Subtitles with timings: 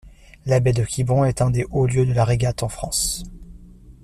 [0.47, 3.23] La baie de Quiberon est un des hauts lieux de la régate en France.